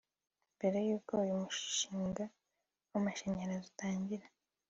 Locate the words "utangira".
3.71-4.25